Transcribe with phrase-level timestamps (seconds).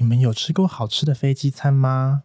[0.00, 2.22] 你们有吃过好吃的飞机餐吗？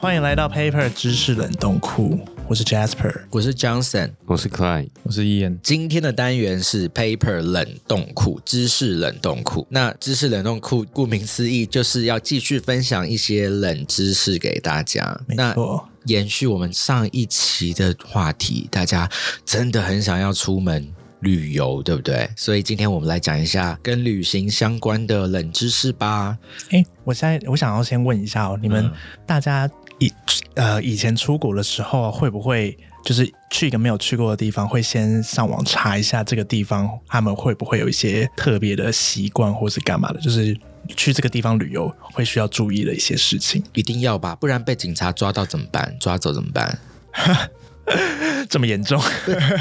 [0.00, 2.18] 欢迎来到 Paper 知识冷冻库，
[2.48, 3.20] 我是 Jasper。
[3.30, 5.60] 我是 Johnson，我是 Clyde，我是 Ian。
[5.62, 9.64] 今天的单元是 Paper 冷冻库知识冷冻库。
[9.70, 15.20] 那知识冷冻库顾名思义就是要继续分享一些冷知识给大家。
[15.28, 19.08] 没那错，延续我们上一期的话题，大家
[19.44, 20.86] 真的很想要出门
[21.20, 22.28] 旅游，对不对？
[22.36, 26.38] 所以今天我们来讲一下跟旅行相关的冷知识吧。
[26.70, 28.92] 哎，我现在我想要先问一下哦，你们嗯
[29.26, 30.10] 大家以
[30.54, 40.20] 呃以前出国的时候，会不会就是去一个没有去过的地方，会先上网查一下这个地方他们会不会有一些特别的习惯，或是干嘛的？
[40.20, 40.56] 就是
[40.88, 43.62] 去这个地方旅游会需要注意的一些事情。
[43.72, 45.96] 一定要吧，不然被警察抓到怎么办？
[46.00, 46.78] 抓走怎么办？
[48.48, 49.02] 这么严重？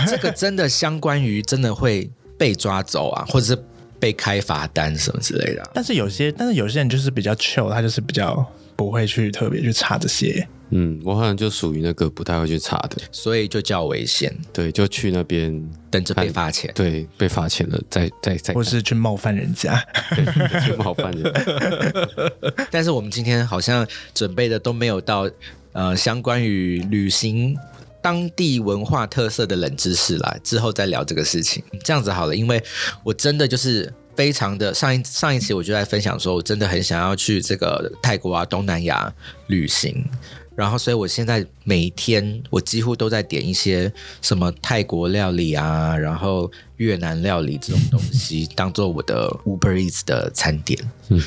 [0.07, 3.63] 这个真的相关于真的会被抓走啊，或者是
[3.99, 5.69] 被开罚单什么之类的啊。
[5.73, 10.47] 但是有些，但是有些人就是比较 chill，他就是比较不会去特别去查这些。
[10.71, 16.71] 嗯，我好像就属于那个不太会去查的，所以就叫危险，对，就去那边，等着被罚钱。
[16.75, 19.83] 对，被罚钱了，再再再或是去冒犯人家，
[20.15, 21.33] 对去冒犯人，
[22.69, 25.29] 但是我们今天好像准备的都没有到
[25.73, 27.57] 呃相关于旅行
[28.01, 31.63] 当地文化特色的冷知识啦，之后再聊这个事情。
[31.83, 32.61] 这样子好了，因为
[33.03, 33.91] 我真的就是。
[34.15, 39.09] 非常的上一上一期我就在分享说，我真的很想要去这个泰国啊东南亚
[39.47, 40.05] 旅行，
[40.59, 43.89] 然后所以我现在每一天我几乎都在点一些
[44.21, 50.77] 什么泰国料理啊，然后越南料理这种东西， 当做我的 Uber Eats 的餐点。
[51.07, 51.21] 嗯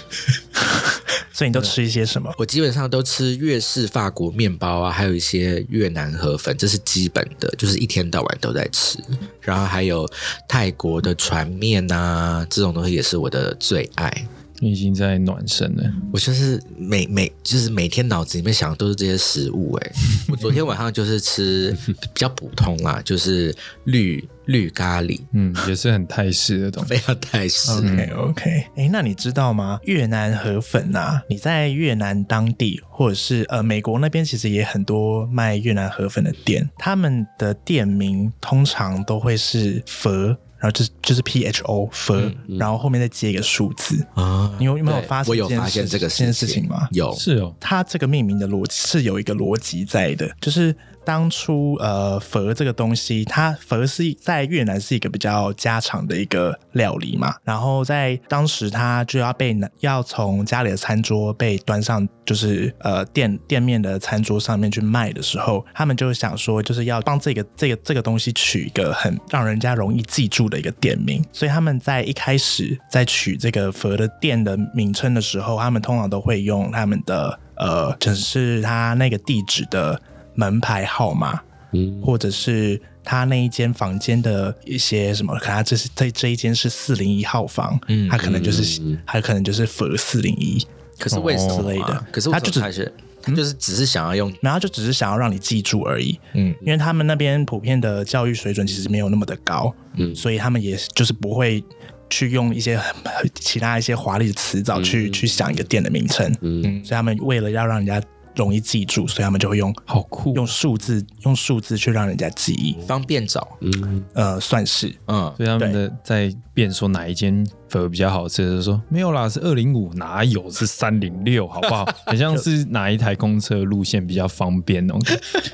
[1.33, 2.31] 所以你都吃一些什么？
[2.37, 8.99] 我基本上都吃越式法国面包啊，还有一些越南河粉，这是基本的，就是一天到晚都在吃。
[9.41, 10.07] 然后还有
[10.47, 14.29] 泰国的船面啊，这种东西也是我的最爱。
[14.63, 19.93] 你已经在暖身了，我就是每每就是每天脑子里面想的都是这些食物、欸。
[20.31, 23.53] 我昨天晚上就是吃比较普通啦，就是
[23.87, 26.91] 绿绿咖喱，嗯，也是很泰式的东西。
[26.95, 27.73] 非常泰式。
[27.73, 29.81] OK OK，哎，那你知道吗？
[29.83, 40.37] 越南河粉啊，你在越南当地或者是呃美国那边，其实也很多卖越南河粉的店，他们的店名通常都会是佛。
[40.63, 44.07] 然后就是就是 P H O 佛，然后后面再接一个数字。
[44.15, 46.87] 啊你有有没有发现我有这件发现这个事这件事情吗？
[46.93, 50.73] 有，是哦，它这个命名的逻辑是有一个逻辑在的，就是
[51.05, 80.01] 当初呃佛这个东西，它佛是在越南是一个比较家常的一个料理嘛，然后在当时它就要被拿要从家里的餐桌被端上，就是呃店店面的餐桌上面去卖的时候，他们就想说就是要帮这个这个这个东西取一个很让人家容易记住的一个店名，所以他们在一开始在取这个佛的店的名称的时候，他们通常都会用他们的呃，就是他那个地址的
[80.35, 81.41] 门牌号码，
[81.73, 90.65] 嗯，或者是他那一间房间的一些什么，可能他这是这这一间是四零一号房，嗯他可能就是嗯他可能就是佛四零一，
[90.99, 92.07] 可是为什么、啊之类的。
[92.13, 92.93] 可是他就只是
[93.25, 96.53] 他就是只是想要用然后就只是想要让你记住而已，嗯。
[96.61, 100.13] 因为他们那边普遍的教育水准其实没有那么的高，嗯。
[100.15, 101.63] 所以他们也就是不会
[102.11, 106.63] 去用一些很很其他一些华丽的词藻去、去想一个店的名称，嗯。
[106.85, 108.03] 所以他们为了要让人家
[108.35, 110.35] 容易记住，所以他们就会用好酷。
[110.35, 114.95] 用数字用数字去让人家记忆，方便找，嗯，呃，算是。
[115.07, 121.89] 嗯，所以他们的在变说哪一间粉比较好吃，就说没有啦，是二零五，哪有是三零六，好不好？
[122.05, 124.95] 很像是哪一台公车路线比较方便哦。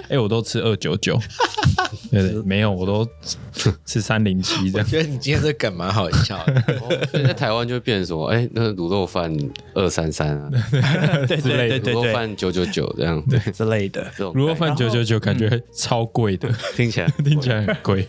[0.08, 1.16] 哎、我都吃二九九，
[2.10, 3.08] 对 对，没有，我都
[3.84, 4.86] 吃三零七这样。
[4.88, 7.06] 觉得你今天这梗蛮好笑的。
[7.12, 8.26] 所以在台湾就会变成什么？
[8.26, 9.32] 哎，那个卤肉饭
[9.74, 10.50] 二三三啊，
[11.28, 14.04] 对对对对卤肉对饭九九九这样，对，之类的。
[14.16, 18.08] 这种卤肉饭九九九，感嗯觉超贵的，听起来听起来很贵。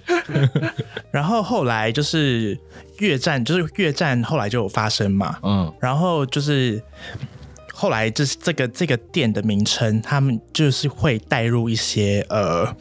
[1.12, 2.58] 然后后来就是
[3.00, 6.82] 越战，就是越战后来就有发生嘛，嗯然后就是
[7.74, 12.76] 后来就是这个这个店的名称，他们就是会带入一些呃，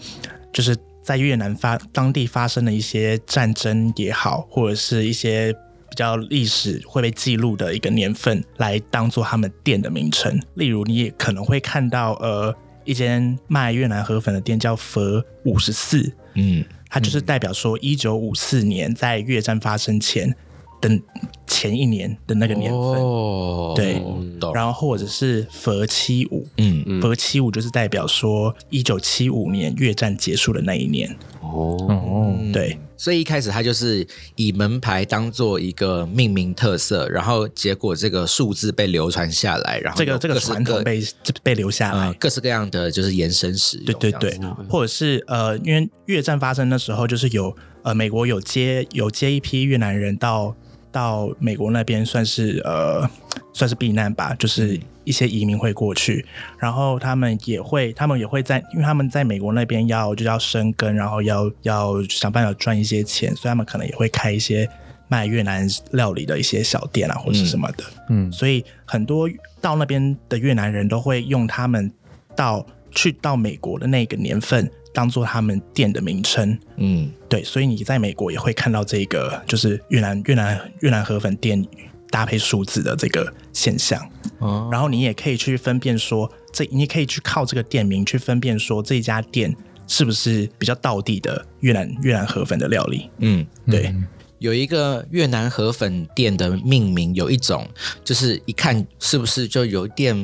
[0.53, 10.41] 就是在越南发当地发生的一些战争也好，或者是一些比较历史会被记录的一个年份，来当做他们店的名称。
[10.55, 12.55] 例如，你也可能会看到呃。
[12.85, 20.35] 一间卖越南河粉的店叫佛五十四，嗯它就是代表说，一九五四年在越战发生前
[20.81, 21.01] 的
[21.49, 22.81] 前一年的那个年份。
[22.81, 24.01] 哦，对
[24.39, 24.55] 懂。
[24.55, 31.11] 然后或者是佛七五，嗯嗯佛七五就是代表说一九七五年越战结束的那一年。
[31.41, 34.07] 哦，哦，对，所以一开始他就是
[34.37, 41.03] 以门牌当做一个命名特色，然后结果这个数字被流传下来，然后这个这个传统被
[41.43, 42.15] 被留下来呃。
[42.15, 50.55] 各式各样的就是延伸使用，对对对或者是呃，因为越战发生的时候，就是有呃美国有接有接一批越南人到
[50.91, 53.09] 到美国那边，算是呃
[53.53, 56.25] 算是避难吧，就是一些移民会过去，
[56.59, 64.69] 然后他们也会他们也会在，因为他们在美国那边要就要生根，然后要要想办法赚一些钱，所以他们可能也会开一些
[65.09, 67.85] 卖越南料理的一些小店啊，或是什么的。
[68.11, 69.29] 嗯，所以很多
[69.61, 71.91] 到那边的越南人都会用他们
[72.37, 76.59] 到去到美国的那个年份当做他们店的名称。
[76.77, 81.65] 嗯对，所以你在美国也会看到这个，就是越南越南越南河粉店
[82.11, 84.01] 搭配数字的这个现象。
[84.39, 89.55] 哦然后你也可以去分辨说，这你可以去靠这个店名去分辨说这家店
[89.87, 93.11] 是不是比较道地的越南越南河粉的料理。
[93.19, 93.47] 嗯。
[93.71, 93.95] 对，
[94.39, 97.69] 有一个越南河粉店的命名，有一种
[98.05, 100.15] 就是一看是不是就有点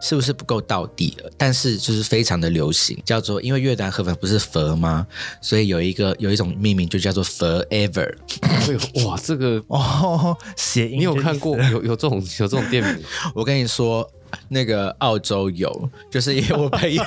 [0.00, 5.06] 是不是不够到底了，但是就是非常的流行，叫做因为越南河粉不是佛吗？
[5.40, 8.14] 所以有一个有一种命名就叫做 Forever。
[8.40, 13.04] 哎呦哇，这个哦，谐音你有看过有有这种有这种店名？
[13.34, 14.08] 我跟你说，
[14.48, 17.02] 那个澳洲有， 就是因为我朋友，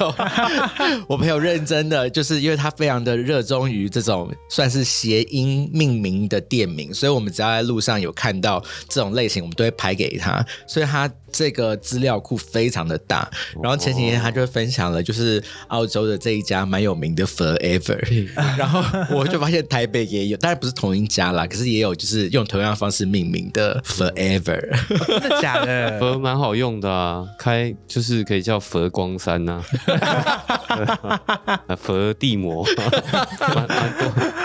[1.07, 13.30] 我朋友认真的，就是因为他非常的热衷于这种算是谐音命名的店名，所以我们只要在路上有看到这种类型，我们都会拍给他，所以他这个资料库非常的大。
[13.62, 18.00] 然后前几天他就分享了，就是澳洲的这一家蛮有名的 Forever，
[18.58, 18.84] 然后
[19.16, 24.60] 我就发现台北也有，当然不是同一家啦，可是也有就是用同样方式命名的 Forever。
[25.08, 25.98] 真的假的？
[26.00, 29.64] 佛蛮好用的啊，开就是可以叫佛光山呐、
[31.68, 32.64] 啊，佛地魔，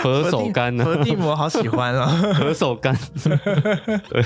[0.01, 2.07] 佛手柑和呢，地魔好喜欢啊。
[2.37, 2.95] 佛手柑，
[4.09, 4.23] 对，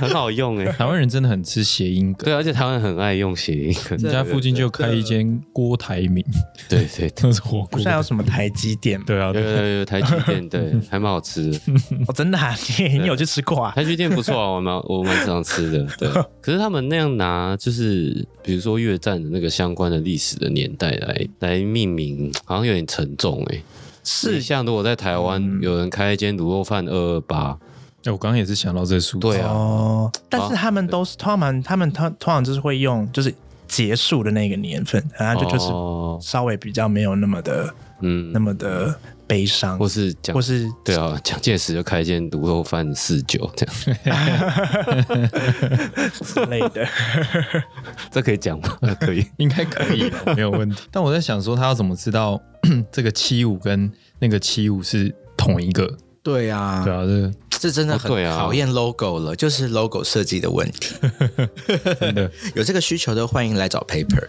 [0.00, 0.66] 很好用哎。
[0.72, 6.24] 台湾人真的很吃谐音梗，对，而且台湾很爱用谐音梗，人家附近就开一间郭台铭，
[6.68, 7.88] 对对对，都 是火锅不是。
[7.88, 9.04] 还有什么台积电吗？
[9.06, 11.58] 对啊，有有有有台积电，对， 还蛮好吃的。
[12.06, 13.72] 哦，真的、啊，你你有去吃过啊？
[13.74, 15.86] 台积电不错啊，我蛮我蛮常吃的。
[15.98, 16.08] 对，
[16.40, 23.62] 可是他们那样拿，就是比如说越战的那个相关的历史的年代来来命名，好像有点沉重哎、
[24.04, 27.58] 是像如果在台湾有人开一间卤肉饭二二八，
[28.06, 33.34] 哎我刚刚也是想到这数字，对啊，哦，但是他们都是通常他们通通常就是会用就是
[33.66, 38.94] 结束的那个年份，然后就就是哦稍微比较没有那么的嗯那，么的
[39.26, 43.74] 悲伤，或是讲或是对啊，蒋介石就开一间卤肉饭四九这样，
[46.22, 46.86] 之类的。
[48.12, 48.78] 这可以讲吗？
[49.00, 49.26] 可以。
[49.38, 50.82] 应该可以了，没有问题。
[50.92, 52.40] 但我在想说，他要怎么知道
[52.92, 55.92] 这个七五跟那个七五是同一个？
[56.22, 57.32] 对啊，对啊，这个
[57.66, 60.94] 这真的很哦对啊考验 logo 了，就是 logo 设计的问题。
[61.98, 64.28] 真的 有这个需求的，欢迎来找 Paper。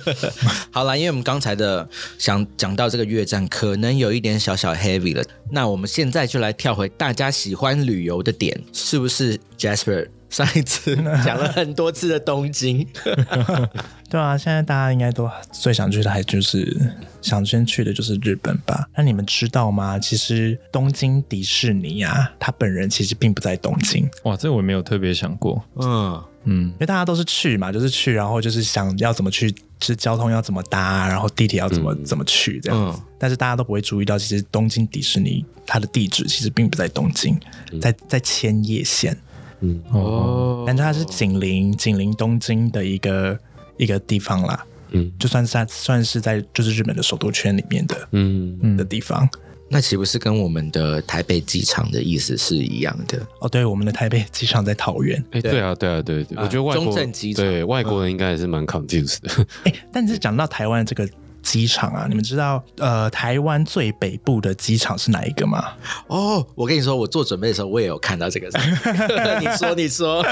[0.72, 1.86] 好了，因为我们刚才的
[2.18, 5.22] 想讲到这个越战，可能有一点小小 heavy 了。
[5.50, 10.08] 那我们现在就来跳回大家喜欢旅游的点，是不是 Jasper？
[10.34, 12.84] 上一次 讲了很多次的东京，
[14.10, 16.76] 对啊，现在大家应该都最想去的还就是
[17.22, 18.88] 想先去的就是日本吧？
[18.96, 19.96] 那你们知道吗？
[19.96, 25.62] 其实东京迪士尼啊，他本人其实并不在东京，哇，这我没有特别想过。
[25.76, 32.98] 嗯，嗯因为大家都是去嘛，就是去，然后就是想要怎么去，就是交通要怎么搭，然后地铁要怎么、怎么去这样子。
[32.98, 37.40] 嗯但是大家都不会注意到，其实东京迪士尼它的地址其实并不在东京，
[37.80, 39.16] 在在千叶县，
[39.64, 43.38] 嗯，哦，但是它是紧邻紧邻东京的一个
[43.76, 44.64] 一个地方啦。
[44.96, 49.28] 嗯就算是在算是在就是日本的首都圈里面的、嗯嗯的地方。
[49.68, 53.18] 那岂不是跟我们的台北机场的意思是一样的？
[53.40, 55.24] 哦，对，我们的台北机场在桃园。
[55.32, 59.46] 哎、对啊，对啊，对对，啊我觉得外国中正机场对外国人应该也是蛮 confused 的。
[59.64, 61.08] 哎，但是讲到台湾这个
[61.44, 65.72] 机场啊，你们知道呃台湾最北部的机场是哪一个吗？
[66.08, 68.48] 哦，我跟你说，我做准备的时候我也有看到这个。
[69.38, 70.24] 你说，你说，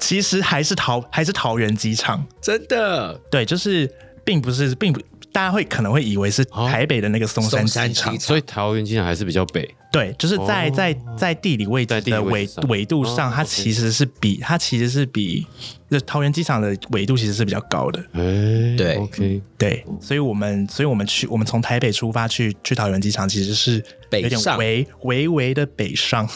[0.00, 2.24] 其实还是桃还是桃园机场。
[2.40, 3.20] 真的？
[3.30, 3.88] 对，就是
[4.24, 5.00] 并不是并不
[5.32, 8.12] 大家会可能会以为是台北的那个松山机场。
[8.12, 8.20] 机，场。
[8.20, 10.72] 所以桃园机场还是比较北，对，就是在哦。
[10.74, 12.64] 在在地理位置的纬位置上。
[12.68, 15.46] 纬度上，哦它其实是比它其实是比
[15.90, 18.00] 就桃园机场的纬度其实是比较高的。
[18.12, 26.28] 哎，对，OK，对，所以我们所以我们去我们从台北出发去去桃园机场，其实是有点北上微微微的北上。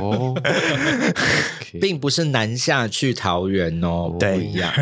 [0.00, 0.34] 哦。
[1.80, 4.72] 并不是南下去桃园哦，不对一样。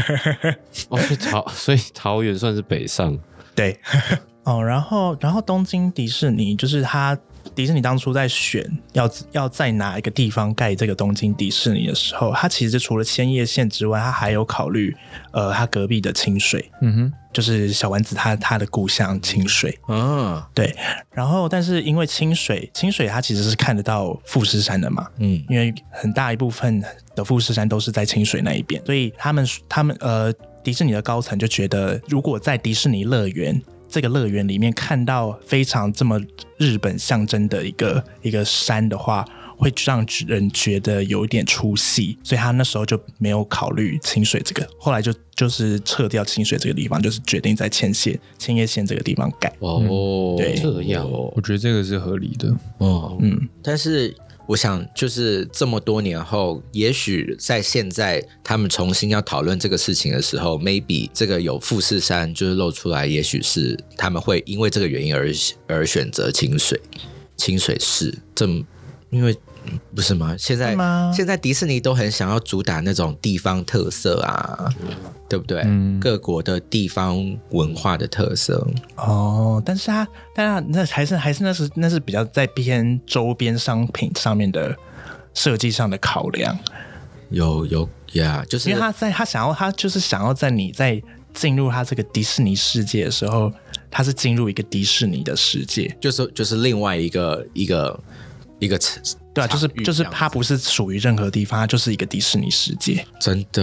[0.89, 3.19] 哦，所以桃所以桃园算是北上，
[3.57, 3.77] 对，
[4.45, 7.19] 哦，然后然后东京迪士尼就是它
[7.55, 14.95] 迪士尼当初在选要要在哪一个地方盖这个东京迪士尼的时候，它其实除了千叶县之外，它还有考虑
[15.33, 19.77] 呃它隔壁的清水，嗯哼，就是小丸子他他的故乡清水。
[19.89, 20.77] 嗯对，
[21.13, 26.83] 然后但是因为清水清水它其实是看得到富士山的嘛，嗯，因为很大一部分
[27.15, 30.33] 的富士山都是在清水那一边，所以他们他们呃
[30.67, 36.21] 迪士尼的高层就觉得，如果在迪士尼乐园这个乐园里面看到非常这么
[36.59, 39.25] 日本象征的一个一个山的话。
[39.59, 49.51] 会让人觉得有一点出戏，所以他那时候就没有考虑清水这个，后来就就是撤掉清水这个地方，就是决定在千叶千叶县这个地方改。
[49.61, 52.55] 哦，对这样哦我觉得这个是合理的。
[52.77, 54.15] 哦，嗯，但是
[54.47, 65.31] 我想，就是这么多年后，也许在现在他们重新要讨论这个事情的时候，maybe 这个有富士山就是露出来，也许是他们会因为这个原因而
[65.67, 66.81] 而选择清水
[67.37, 68.65] 清水市，这么
[69.11, 69.37] 因为。
[69.95, 70.35] 不是吗？
[70.39, 70.77] 现在
[71.15, 74.73] 现在迪士尼都很想要主打那种地方特色啊，
[75.29, 75.63] 对不对？
[75.65, 76.01] 嗯。
[76.01, 78.65] 各国的地方文化的特色，
[78.97, 84.77] 哦，但是它，但它那还是还是那是那是比较在偏周边商品上面的
[85.35, 86.57] 设计上的考量，
[87.31, 91.03] 有有呀就是因为他在他想要他就是想要在你在
[91.35, 93.53] 进入他这个迪士尼世界的时候，
[93.91, 97.99] 他是进入一个迪士尼的世界，就是就是另外一个一个
[98.59, 99.03] 一个场
[99.35, 103.07] 对啊，就是就是它不是属于任何地方，它就是一个迪士尼世界。
[103.21, 103.63] 真的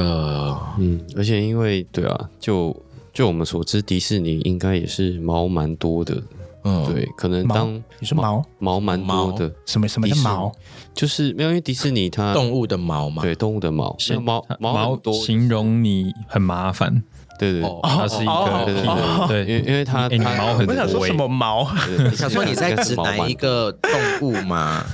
[0.78, 2.76] 嗯，而且因为对啊，就
[3.12, 6.22] 就我们所知，迪士尼应该也是毛蛮多的，
[6.64, 10.52] 嗯对，可能当你说毛毛蛮多的，什么什么叫迪士尼毛？
[10.94, 17.04] 就是没有，因为迪士尼它动物的毛嘛，对动物的毛，那毛毛多，形容你很麻烦，
[17.40, 21.68] 对对它是一哦个对对哦对，因为因为它它毛很我想说什么毛？
[22.10, 23.34] 你想说你在指哪一？
[23.34, 24.86] 个动物吗？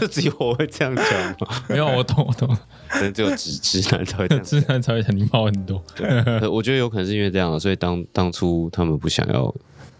[0.00, 1.04] 就 只有我会这样讲
[1.38, 1.62] 吗？
[1.68, 2.48] 没有，我懂，我懂，
[2.88, 5.82] 可能只有直直男才会这样自然 才会讲你毛很多。
[5.98, 9.54] 呃我觉得有可能是因为这样，所以当当初他们不想要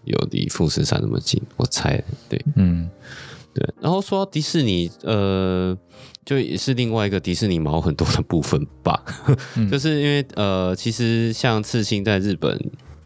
[0.05, 2.89] 有离富士山那么近，我猜对嗯，
[3.55, 3.75] 对。
[3.81, 5.77] 然后说到迪士尼，呃，
[6.25, 9.03] 就也是另外一个迪士尼毛很多的部分吧，
[9.71, 12.59] 就是因为呃，其实像刺青在日本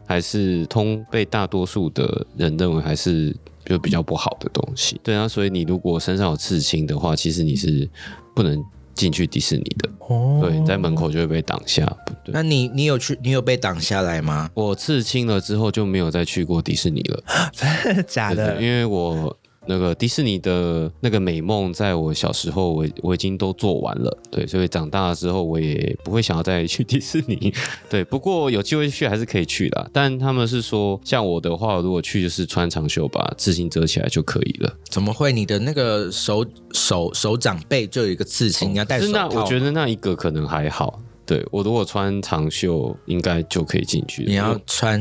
[0.07, 3.35] 还是通被大多数的人认为还是
[3.65, 7.89] 就比较不好的东西，对啊，所以你如果身上有刺青的话，其实你是
[8.35, 8.63] 不能
[8.95, 11.85] 进去迪士尼的，哦，对，在门口就会被挡下，
[12.25, 12.33] 对。
[12.33, 14.49] 那你你有去你有被挡下来吗？
[14.55, 17.23] 我刺青了之后就没有再去过迪士尼了，
[17.53, 18.63] 真的假的？
[18.63, 19.37] 因为我
[19.69, 27.53] 那个迪士尼的那个美梦，在我小时候我我已经都做完了，对，所以长大了之后我也不会想要再去迪士尼，
[27.89, 35.27] 对，不过有机会去还是可以去的，但他们是说，像我的话，如果去就是穿长袖把刺青遮起来就可以了，怎么会？
[35.37, 39.29] 你的那个手手手掌背就有一个刺青，你要戴手套。
[39.29, 44.99] 我觉得那一个可能还好，对我如果穿长袖应该就可以进去，你要穿，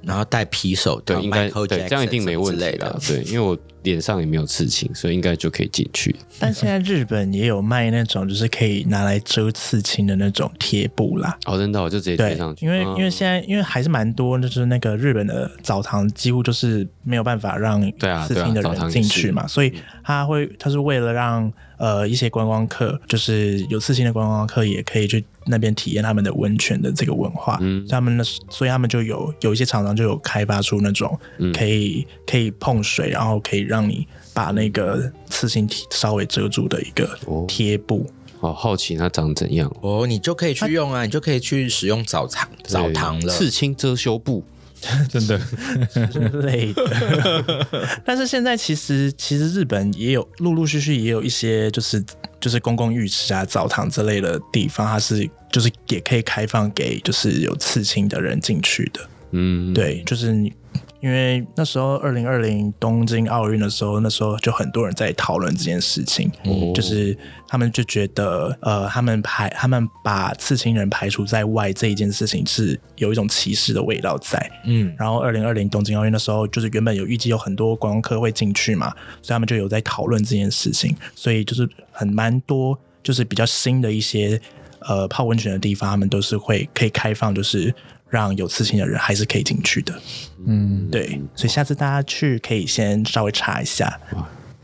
[0.00, 2.98] 然后戴皮手套，对应该对这样一定没问题的，。
[3.06, 3.54] 对，因为我
[3.84, 6.14] 脸上也没有刺青，所以应该就可以进去。
[6.40, 11.38] 但现在日本也有卖那种就是可以拿来遮刺青的那种贴布啦。
[11.46, 12.66] 哦，真的，我就直接贴上，去。
[12.66, 19.72] 因为嗯因为现在因为还是蛮多，就是那个日本的澡堂几乎就是没有办法让对啊刺青的人进去嘛，所以
[20.02, 38.06] 他会他是为了让呃一些观光客，就是有刺青的观光客也可以去那边体验他们的温泉的这个文化，嗯他们的所以他们就有有一些厂商就有开发出那种嗯可以、可以碰水，然后可以让你把那个刺青稍微遮住的一个哦贴布。
[38.40, 39.74] 好好奇它长怎样。
[39.80, 43.32] 哦，你就可以去用啊，你就可以去使用澡堂澡堂了。
[43.32, 44.44] 刺青遮羞布，
[45.08, 45.40] 真的，
[46.42, 47.66] 累的。
[48.04, 52.04] 但是现在其实其实日本也有陆陆续续也有一些就是
[52.38, 59.00] 就是公共浴池啊、澡堂之类的地方，它是就是也可以开放给就是有刺青的人进去的。
[59.30, 60.52] 嗯，对，就是你，
[61.04, 66.72] 因为那时候二零二零东京奥运的时候，那时候就很多人在讨论这件事情，哦。
[66.74, 67.14] 就是
[67.46, 74.50] 他们就觉得，呃，他们排他们把刺青人排除在外这一件事情是有一种歧视的味道在。
[74.64, 78.88] 嗯，然后二零二零东京奥运的时候，就是原本有预计有很多观光客会进去嘛，
[79.20, 84.40] 所以他们就有在讨论这件事情，所以就是很蛮多，就是比较新的一些
[84.80, 87.74] 呃泡温泉的地方，他们都是会可以开放，就是
[88.14, 89.92] 让有刺青的人还是可以进去的。
[90.46, 94.00] 嗯，对，所以下次大家去可以先稍微查一下。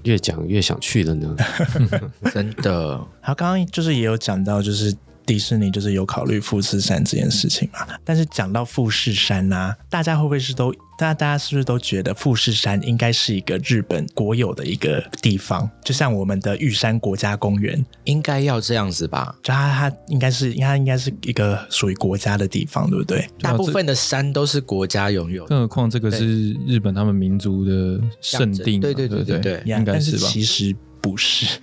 [0.04, 1.36] 越讲越想去了呢。
[2.32, 4.94] 真的，还有刚刚就是也有讲到，就是
[5.30, 7.86] 迪士尼就是有考虑富士山这件事情嘛。
[8.04, 15.70] 但是讲到富士山呐、大家会不会是都大家大家是不是都觉得富士山应该是一个日本国有的一个地方？
[15.84, 19.32] 就像我们的玉山国家公园，应该要这样子吧？
[19.40, 23.24] 就它它应该是它应该是一个属于国家的地方，对不对？
[23.40, 30.26] 大部分的山都是国家拥有，更何况这个是日本他们民族的圣地嘛，对对对对对对应该是吧？
[30.26, 31.58] 其实不是。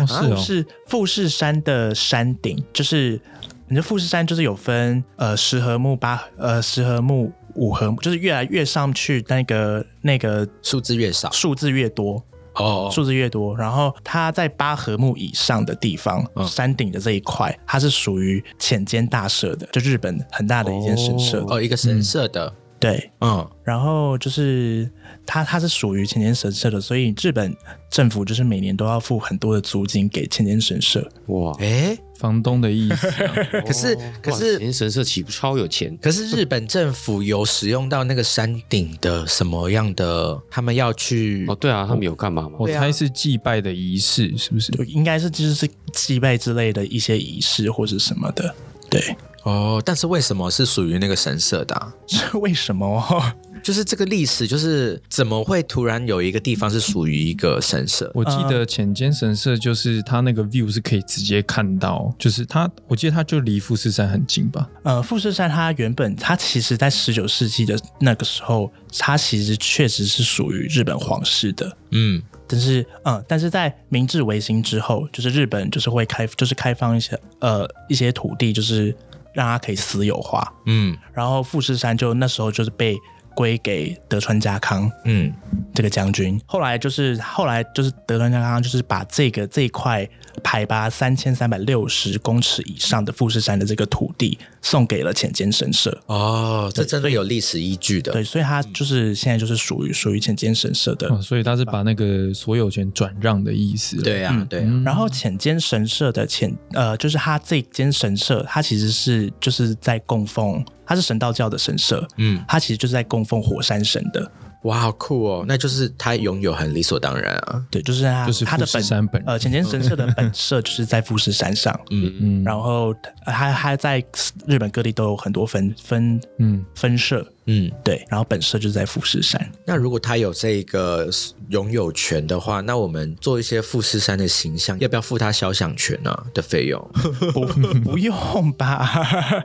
[0.00, 3.20] 哦是哦，是富士山的山顶，就是
[3.68, 11.30] 你的富士山就是有分呃十合目、八呃十合目、五合目，就是越来越上去那个那个数字越少。
[11.30, 12.20] 数字越多，
[12.54, 16.44] 哦数字越多，然后它在八合目以上的地方，嗯。
[16.48, 21.44] 山顶的这一块，它是属于浅间大社的，就日本很大的一间神社。
[21.48, 24.90] 哦，一个神社的，对，嗯，然后就是
[25.24, 27.56] 它它是属于浅间神社的，所以日本
[27.88, 31.08] 政府就是每年都要付很多的租金给浅间神社。
[31.26, 31.56] 哇！
[31.60, 33.34] 哎，房东的意思 啊，
[33.64, 35.96] 可是可是哇前神社岂不超有钱？
[36.02, 40.40] 可是日本政府有使用到那个山顶的什么样的？
[40.50, 42.56] 他们要去哦，对啊，他们有干嘛吗？
[42.58, 44.72] 我猜是祭拜的仪式，是不是？
[44.72, 48.52] 就应该是就是祭拜之类的一些仪式或者什么的。
[48.90, 53.02] 对，哦，但是为什么是属于那个神社的啊、这 为什么？
[53.62, 58.10] 就是这个历史，就是怎么会突然有一个地方是属于一个神社？
[58.12, 64.68] 我记得浅间神社就是它那个 view 是可以直接看到，就是它，我记得它就离富士山很近吧？
[64.82, 68.68] 呃，富士山它原本它其实在十九世纪的那个时候，
[68.98, 71.76] 它其实确实是属于日本皇室的。
[71.92, 78.92] 嗯，但是，嗯，但是在明治维新之后，就是日本就是会开，就是开放一些呃一些土地，就是
[79.32, 80.52] 让它可以私有化。
[80.66, 82.96] 嗯然后富士山就那时候就是被
[83.34, 85.32] 归给德川家康嗯
[85.74, 86.40] 这个将军。
[86.46, 90.08] 后来就是后来就是德川家康就是把这个这一块
[90.44, 95.96] 海拔三千三百六十公尺以上的富士山的这个土地送给了浅间神社。
[96.06, 98.12] 哦，这真的有历史依据的。
[98.12, 101.08] 对，所以它就是现在就是属于属于浅间神社的。
[101.08, 103.96] 哦，所以它是把那个所有权转让的意思。
[104.02, 114.30] 对啊，对啊，然后浅间神社的浅呃，就是它这间神社，它其实是就是在供奉，它是神道教的神社，嗯，它其实就是在供奉火山神的。
[114.64, 115.44] 哇，好酷哦！
[115.46, 117.64] 那就是他拥有很理所当然啊。
[117.70, 122.94] 对，就是他就是富士它的本山本呃浅间神社的本 社就是在富士山上，嗯嗯然后
[123.24, 124.02] 他他在
[124.46, 129.50] 日本各地都有很多分分嗯，分社，嗯，对，然后本社就是在富士山。
[129.66, 131.10] 那如果他有这个
[131.48, 136.80] 拥有权的话，那我们做一些富士山的形象，要不要付他肖像权呢、的费用？
[137.34, 137.44] 不
[137.82, 139.44] 不用吧？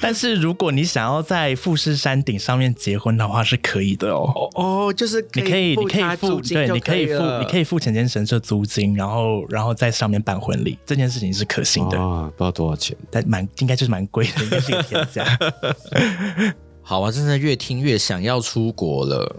[0.00, 4.48] 但是如果你想要在富士山顶上面结婚的话，是可以的哦。
[4.54, 12.96] 哦，就是你可以，你可以付，对，你可以付，了你可以付浅间神社租金，然后，然后在上面办婚礼，这件事情是可行的，啊，不知道多少钱。
[13.10, 15.26] 但蛮应该就是蛮贵的，应该是一个天价。
[16.90, 19.36] 好啊，真的越听越想要出国了。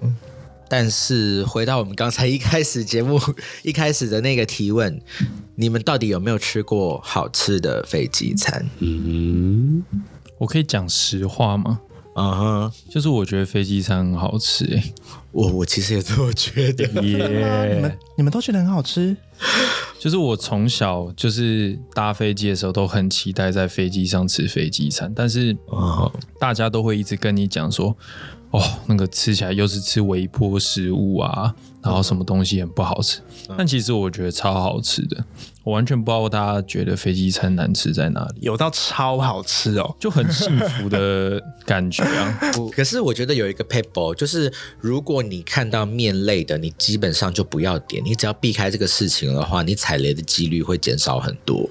[0.70, 3.20] 但是回到我们刚才一开始节目
[3.62, 5.02] 一开始的那个提问，
[5.56, 8.66] 你们到底有没有吃过好吃的飞机餐？
[8.80, 9.84] 嗯，
[10.38, 11.82] 我可以讲实话吗？
[12.14, 14.94] 嗯哼，就是我觉得飞机餐很好吃、欸，
[15.32, 16.86] 我我其实也这么觉得。
[17.02, 19.16] 你们你们都觉得很好吃？
[19.98, 27.96] 就是我从小就是搭飞机的时候都很期待在飞机上吃飞机餐，但是啊，大家都会一直跟你讲说，
[28.52, 33.22] 哦，那个吃起来又是吃微波食物啊，然后什么东西很不好吃。
[33.58, 35.24] 但其实我觉得超好吃的，
[35.64, 39.96] 我完全不知道大家觉得飞机餐难吃在哪里，有到超好吃哦！
[40.00, 42.40] 就很幸福的感觉啊。
[42.76, 51.70] 可是我觉得有一个 paper，就是如果你看到面类的，你基本上就不要点，你只要避开这个事情的话，你踩雷的几率会减少很多。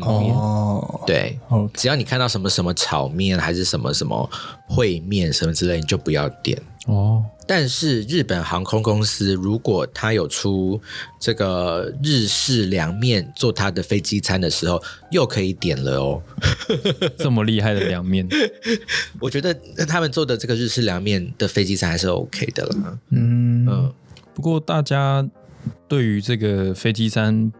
[0.00, 4.28] 哦，对，哦，只要你看到什么什么炒面还是什么什么
[4.68, 6.60] 烩面什么之类，你就不要点。
[6.86, 10.80] 哦，但是日本航空公司如果它有出
[11.20, 16.22] 这个日式凉面做它的飞机餐的时候，又可以点了哦。
[17.16, 18.26] 这么厉害的凉面，
[19.20, 19.54] 我觉得
[19.86, 22.98] 他们做的这个日式凉面的飞机餐还是 OK 的啦。
[23.10, 23.66] 嗯。
[23.68, 23.92] 嗯，
[24.34, 25.24] 不过大家
[25.86, 27.52] 对于这个飞机餐，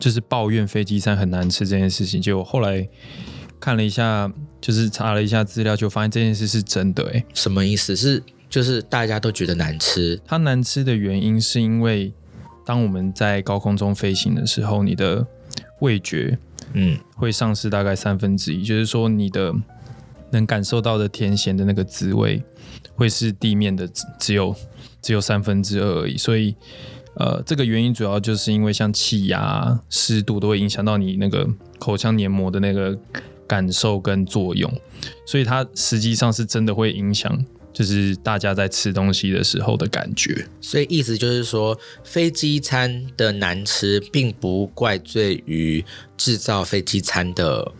[0.00, 2.88] 就是抱怨飞机餐很难吃这件事情，就后来
[3.60, 7.24] 看了一下，就是查了一下资料，就发现这件事是真的、欸。
[7.34, 7.94] 什么意思？
[7.94, 12.12] 是就是大家都觉得难吃，它难吃的原因是因为，
[12.64, 15.24] 当我们在高空中飞行的时候，你的
[15.80, 16.38] 味觉
[16.72, 19.52] 嗯，会丧失大概三分之一，就是说你的
[20.30, 22.42] 能感受到的甜咸的那个滋味，
[22.94, 24.56] 会是地面的只只有
[25.02, 26.16] 只有三分之二而已。
[26.16, 26.54] 所以，
[27.14, 32.98] 呃，这个原因主要就是因为像气压、湿度都会影响到你那个口腔黏膜的那个
[33.46, 34.72] 感受跟作用，
[35.26, 37.44] 所以它实际上是真的会影响。
[37.72, 45.82] 就是大家在吃东西的时候的感觉，所以意思就是说，飞机餐的难吃，并不怪罪于
[46.16, 47.72] 制造飞机餐的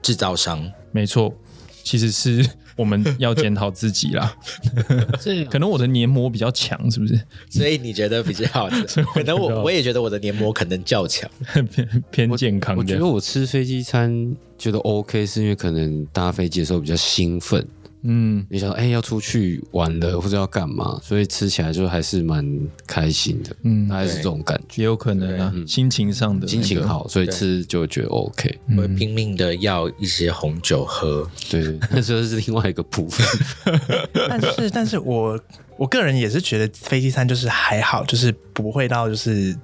[0.00, 0.70] 制造商。
[0.92, 1.34] 没错，
[1.82, 2.48] 其实是
[2.82, 4.36] 我们要检讨自己啦。
[5.20, 9.02] 这可能我的黏膜比较强，是不是所以你觉得比较好吃？
[9.14, 11.30] 可能我我也觉得我的黏膜可能较强。
[11.70, 13.06] 偏偏健康我我觉得？
[13.06, 17.64] 我吃飞机餐觉得 OK，是因为可能搭飞机的时候比较兴奋，
[18.02, 22.44] 嗯，你想说哎、要出去玩了或者要干嘛，所以吃起来就还是蛮
[22.86, 28.58] 开心的，嗯大概是这种感觉，也有可能啊，心情上的、心情，好，所以吃就觉得 OK。
[28.76, 33.26] 我会拼命的要一些红酒喝，对对， 那这是另外一个部分。
[34.28, 35.38] 但是，但是我
[35.76, 39.56] 我个人也是觉得飞机餐就是还好，就是不会到就是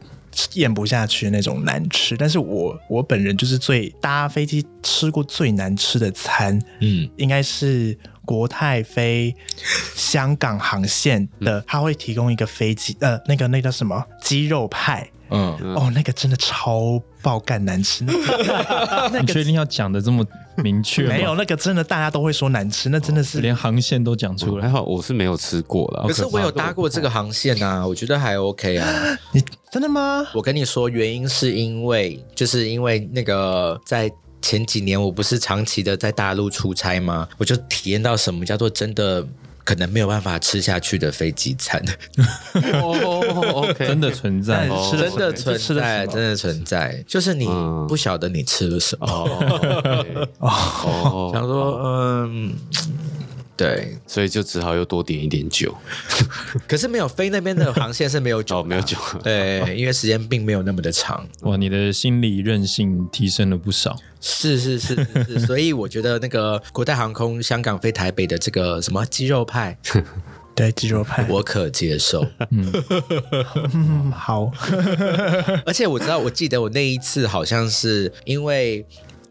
[0.55, 2.17] 咽不下去那种难吃。
[2.17, 7.97] 但是我我本人就是最搭飞机吃过最难吃的餐，嗯，应该是
[8.29, 9.35] 国泰飞
[9.95, 15.09] 香港航线的，它会提供一个飞机呃那个那叫什么鸡肉派。
[15.31, 20.25] 嗯，哦，那个真的超爆干难吃， 那个那你确定要讲的这么
[20.57, 21.15] 明确吗？
[21.15, 24.63] 没有，那个真的大家都会说难吃，那真的是连航线都讲出来。
[24.63, 29.19] 还好我是没有吃过了，可是我有搭过这个航线啊，我觉得还 OK 啊。
[29.33, 30.27] 你真的吗？
[30.35, 34.11] 我跟你说，原因是因为就是因为那个在。
[34.41, 37.29] 前几年我不是长期的在大陆出差吗？
[37.39, 39.27] 我就体验到什么叫做真的
[39.65, 41.83] 可能没有办法吃下去的飞机餐，
[42.83, 44.69] 哦真的存在。
[44.93, 47.05] 真的存在，真的存在。
[47.07, 51.31] 就是你嗯不晓得你吃了什么，哦 哦。
[51.35, 52.55] 想说嗯，
[53.59, 55.75] 对，所以就只好又多点一点酒。
[56.69, 61.27] 可是没有飞那边的航线是没有酒的啊、 哦，没有酒，对，因为时间并没有那么的长。
[61.41, 63.97] 哇，你的心理韧性提升了不少。
[64.21, 69.77] 是是是是是，所以我觉得那个国泰航空香港飞台北的这个什么鸡肉派，
[70.55, 71.27] 对，鸡肉派。
[71.29, 72.27] 我可接受。
[72.51, 74.51] 嗯，好，
[75.67, 78.85] 而且我知道，我记得我那一次好像是因为，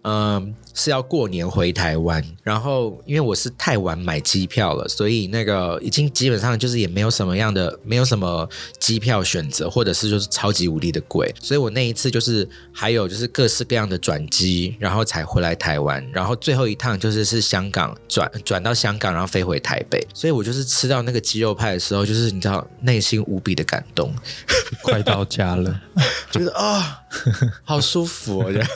[0.09, 8.47] 嗯，是要过年回台湾，然后因为我是太晚买机票了，所以那个已经基本上就是也没有什么样的，没有什么
[8.79, 24.13] 机票选择，或者是就是超级无敌的贵，所以我那一次就是还有就是各式各样的转机，然后才回来台湾，然后最后一趟就是是香港转转到香港，然后飞回台北，所以我就是吃到那个鸡肉派的时候，就是你知道内心无比的感动。
[24.83, 25.81] 快到家了，
[26.31, 27.01] 觉 得啊、
[27.63, 28.51] 好舒服哦！
[28.51, 28.67] 这样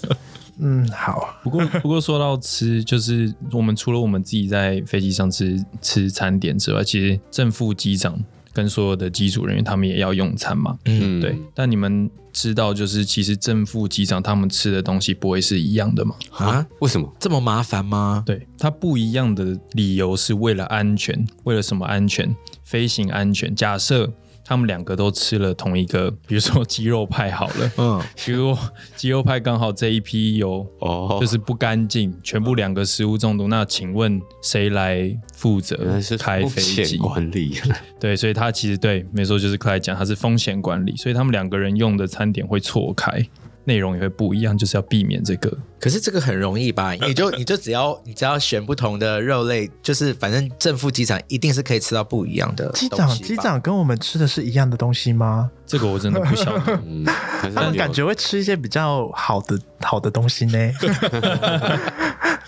[0.62, 10.78] 嗯，好，不过，不过说到吃，就是我们除了我们自己在飞机上吃吃餐点之外，其实正副机长跟所有的机组人员他们也要用餐嘛。
[10.84, 16.14] 嗯，对，但你们知道，就是其实正副机长他们吃的东西不会是一样的吗？
[16.36, 17.10] 啊，为什么？
[17.18, 18.22] 这么麻烦吗？
[18.26, 22.36] 对，它不一样的理由是为了安全，为了什么安全？
[22.64, 23.54] 飞行安全。
[23.56, 24.12] 假设
[24.50, 28.58] 他们两个都吃了同一个，比如说鸡肉派好了，嗯，结果
[28.96, 33.46] 鸡肉派刚好这一批有哦，就是不干净，全部两个食物中毒。
[33.46, 36.84] 那请问谁来负责是开风飞机？
[36.84, 37.54] 险管理。
[38.00, 43.24] 对，所以他其实对，没错，就是克莱讲，他是风险管理，所以他们两个人用的餐点会错开，
[43.62, 45.56] 内容也会不一样，就是要避免这个。
[45.80, 46.92] 可是这个很容易吧？
[47.06, 55.50] 你就你就只要你只要选不同的肉类，就是反正正副机长一定是可以吃到不一样的机长，机长跟我们吃的是一样的东西吗？
[55.66, 56.78] 这个我真的不晓得。
[56.84, 60.58] 嗯，还是但感觉会吃一些比较好的好的东西呢。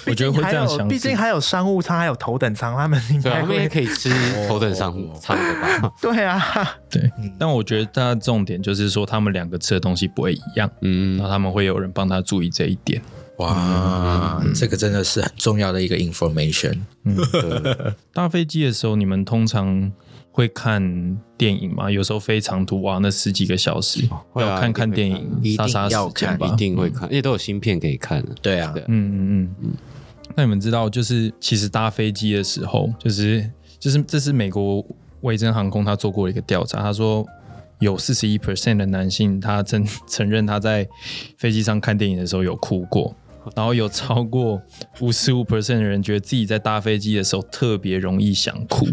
[0.05, 0.89] 我觉得会这样想。
[0.89, 3.69] 毕竟还有商务舱，还有头等舱，他们应该也会。
[3.69, 4.11] 可以吃
[4.49, 5.91] 头等舱舱的吧？
[6.03, 6.43] 对啊，
[6.91, 13.01] 对，但我觉得它的重点就是说，他们两个吃的东西不会一样，嗯然，后他们会有人帮他注意这一点。
[13.43, 16.79] 哇，这个真的是很重要的一个 information。
[17.05, 17.17] 嗯
[18.13, 19.91] 搭飞机的时候，你们通常
[20.31, 21.91] 会看电影吗？
[21.91, 26.57] 有时候飞长途哇，那十几个小时，会啊要看看电一影，定杀杀要看时间吧一。
[26.57, 28.35] 定会看，因为都有芯片可以看的。
[28.41, 29.73] 对啊，对嗯嗯嗯。
[30.35, 34.85] 那你们知道，就是其实搭飞机的时候，就是就是这是美国
[35.23, 37.27] 维珍航空他做过一个调查，他说
[37.81, 40.89] 有四十一 percent 的男性他承 承认他在
[41.37, 43.15] 飞机上看电影的时候有哭过。
[43.55, 44.61] 然后有超过
[45.01, 48.87] 五十五 percent 的人觉得自己在搭飞机的时候特别容易想哭，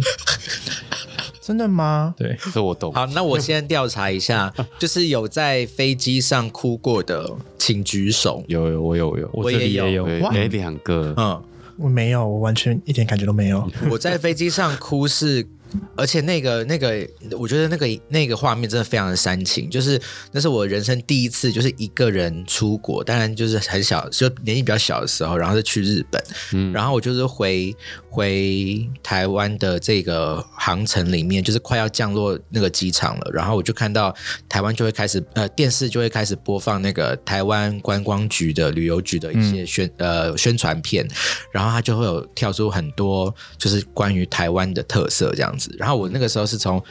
[1.41, 2.13] 真的吗？
[2.17, 2.93] 对，这我懂。
[2.93, 8.43] 好，那我先调查一下， 就是有在飞机上哭过的，请举手。
[8.47, 11.41] 有有我有有，我这里我也也有，哇对哎两个，嗯，
[11.77, 13.67] 我没有，我完全一点感觉都没有。
[13.89, 15.47] 我在飞机上哭是，
[15.95, 19.99] 而且那个那个，我觉得那个那个画面真的非常的煽情，就是
[20.31, 26.71] 那是我人生第一次，就是一个人出国，当然就是很小，就年纪比较小的时候，然后是去日本，嗯。
[26.71, 27.75] 然后我就是回
[28.09, 34.15] 回台湾的这个航程里面，就是快要降落那个机场了，然后我就看到
[34.47, 41.05] 台湾就会开始呃电视就会开始播放那个台湾观光局的旅游局的一些宣、呃宣传片，
[41.51, 46.81] 然后它就会有跳出很多就是关于台湾的特色这样子，然后我那个时候是从。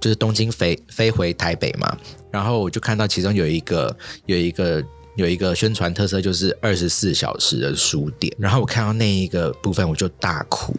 [0.00, 1.94] 就是东京飞飞回台北嘛，
[2.30, 4.82] 然后我就看到其中有一个有一个
[5.14, 8.34] 有一个宣传特色，就是二十四小时的书店。
[8.38, 10.74] 然后我看到那一个部分，我就大哭，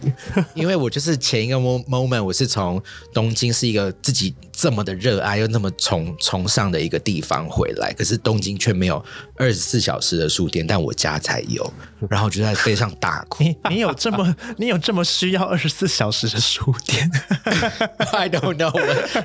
[0.56, 2.82] 因为我就是前一个 mo- moment，我是从
[3.14, 11.72] 东京是一个自己这么的热爱又那么崇崇尚的一个地方回来，可是东京却没有二十四小时的书店，但我家才有。
[12.10, 13.44] 然后我就在背上大哭。
[13.44, 17.10] 你你有这么你有这么需要二十四小时的书店？
[18.14, 18.72] I don't know，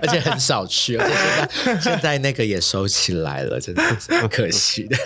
[0.03, 4.97] 而且很少去，而且现在现在那个也收起来了，真的是很可惜的。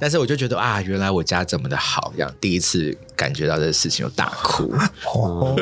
[0.00, 4.72] 但是我就觉得啊，原来我家这么的好，这样第一次感觉到这个事情，就大哭。
[5.14, 5.56] 哦，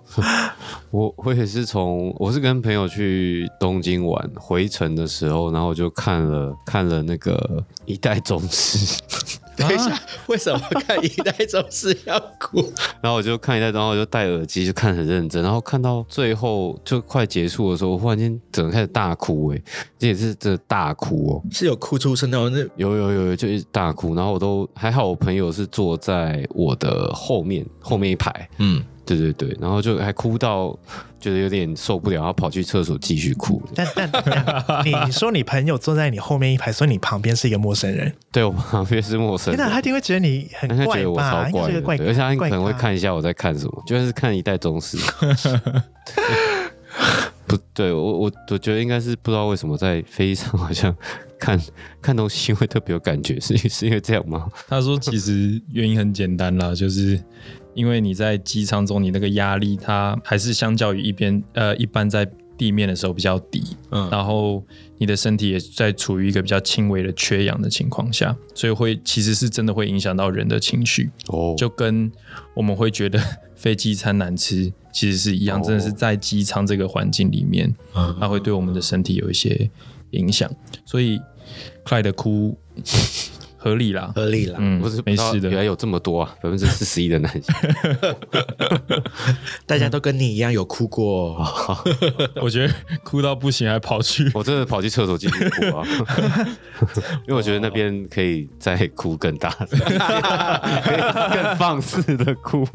[0.90, 7.32] 我我也是从我是跟朋友去东京玩，回程的时候，然后我就看了看了那个
[7.84, 8.78] 《一代宗师》，
[9.60, 12.60] 等一下，为什么看一代宗师要哭？
[13.02, 19.62] 然后我就看一代，然后我就戴耳机就看很认真，然后看到最后就快结束的时候，我忽然间整个开始大哭、欸，
[19.98, 28.82] 这也是真的大哭哦、是有哭出声的哦，那有有有有，就一直大哭，然后我都还好，我朋友是坐在我的后面后面一排，嗯，
[29.16, 30.78] 对对对，然后就还哭到
[31.18, 33.60] 觉得有点受不了，然后跑去厕所继续哭。
[33.74, 41.44] 但但但 你说你朋友坐在你后面一排，所以你旁边是一个陌生人，对我旁边是陌生天哪，人他一，定会觉得你很怪他觉得我吧？
[41.44, 44.96] 超怪怪而且他可能会看一下我在看什么，就是看一代宗师。
[47.46, 50.94] 不对，我我我觉得应该是不知道为什么在飞机上好像
[51.36, 51.60] 看
[52.00, 54.46] 看东西会特别有感觉，是是因为这样吗？
[54.68, 57.20] 他说其实原因很简单啦，就是
[57.74, 62.28] 因为你在机舱中，你那个压力它还是相较于一边呃一般在
[62.58, 64.08] 地面的时候比较低，嗯。
[64.10, 64.62] 然后
[64.98, 72.10] 你的身体也在处于一个比较轻微的缺氧的情况下，所以会其实是真的会影响到人的情绪，哦，就跟
[72.54, 73.18] 我们会觉得
[73.54, 75.62] 飞机餐难吃其实是一样，哦。
[75.64, 78.14] 真的是在机舱这个环境里面，嗯。
[78.20, 79.70] 它会对我们的身体有一些
[80.10, 80.50] 影响，
[80.84, 81.18] 所以
[81.84, 82.58] Clyde 的哭
[83.62, 84.56] 合理啦，合理啦。
[84.58, 85.50] 嗯不是，没事的。
[85.50, 87.42] 原来有这么多啊，百分之四十一的男性。
[89.66, 91.78] 大家都跟你一样有哭过哦，
[92.40, 95.86] 我觉得哭到不行，还跑去 我真的跑去厕所继续哭啊，
[97.28, 100.98] 因为我觉得那边可以再哭更大声，可以
[101.34, 102.66] 更放肆的哭。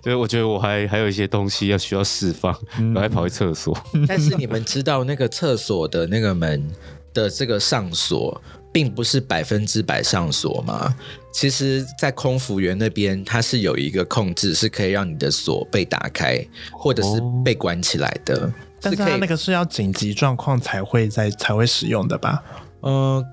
[0.00, 2.56] 就是我觉得我还还有一些东西要需要释放，
[2.94, 3.76] 我还跑去厕所。
[4.06, 6.64] 但是你们知道那个厕所的那个门
[7.12, 8.40] 的这个上锁，
[8.72, 10.94] 并不是百分之百上锁嘛？
[11.32, 18.52] 其实，在空服员那边，它是有一个控制，是可以让你的锁被打开，或者是被关起来的。
[18.80, 22.42] 但是那个是要紧急状况才会在才会使用的吧？
[22.80, 23.24] 呃，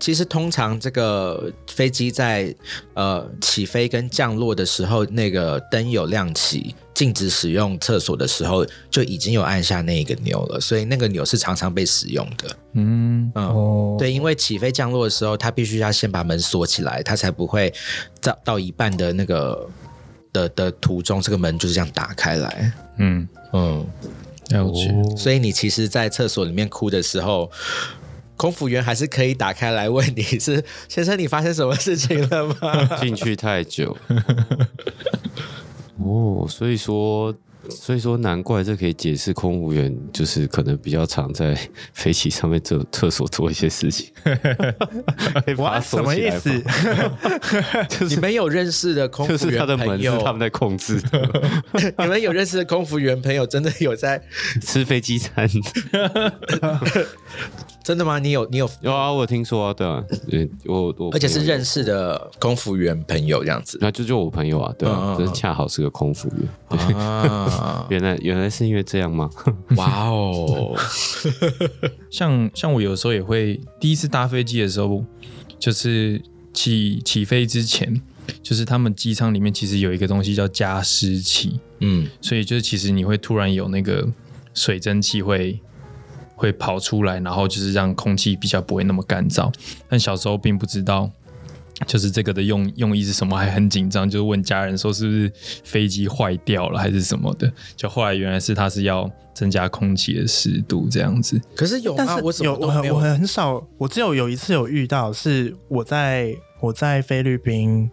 [0.00, 2.52] 其实通常这个飞机在
[2.94, 12.56] 呃起飞跟降落的时候，那个灯有亮起，禁止使用厕所的时候，就已经有按下那一个钮了，所以那个钮是常常被使用的。
[12.72, 17.72] 嗯，嗯，哦，对，因为起飞降落的时候，它必须要先把门锁起来，它才不会
[18.22, 19.68] 到到一半的那个
[20.32, 22.72] 的的途中，这个门就是这样打开来。
[22.98, 23.86] 嗯，嗯，
[24.48, 24.94] 了解。
[25.16, 27.50] 所以你其实，在厕所里面哭的时候，
[28.40, 32.86] 空服员还是可以打开来问你是 先生，你发生什么事情了吗？
[32.98, 33.94] 进去太久。
[36.02, 37.34] 哦，所以说，
[37.68, 41.54] 所以说，难怪这可以解释空服员就是可能比较常在
[41.92, 44.10] 飞机上面做厕所做一些事情。
[45.44, 46.40] 可以把它哇，什么意起来吗
[47.90, 48.04] 思？
[48.06, 50.12] 你们有认识的空服就是他的员朋友？
[50.12, 51.52] 门是他们在控制的，
[51.98, 54.22] 你们有认识的空服员朋友真的有在？
[54.62, 55.46] 吃飞机餐。
[57.90, 58.20] 真的吗？
[58.20, 60.00] 你有你有，有啊，我有听说啊，对啊，
[60.30, 66.78] 对我我而且是认识的空服员朋友这样子那就就我朋友啊，对啊，恰好是个空服员。
[66.96, 67.84] 啊！
[67.90, 69.28] 原来原来是因为这样吗？
[69.76, 70.76] 哇哦，
[72.10, 75.04] 像像我有时候也会第一次搭飞机的时候，
[75.58, 76.22] 就是
[76.52, 78.00] 起起飞之前，
[78.40, 84.06] 就是他们机舱里面其实有一个东西叫加湿器，嗯，所以就是其实你会突然有那个
[84.54, 85.60] 水蒸气会
[86.40, 89.52] 会跑出来，然后就是让空气比较不会那么干燥。
[89.88, 91.10] 但小时候并不知道。
[91.86, 95.32] 就是这个的用用意是什么，还很紧张，就是问家人说是不是
[95.64, 97.50] 飞机坏掉了还是什么的。
[97.74, 101.40] 就后来原来是它是要增加空气的湿度这样子。
[101.56, 102.04] 可是有啊？
[102.06, 103.00] 但我有我很我？
[103.00, 107.90] 很少，我只有有一次有遇到，是我在我在菲律宾，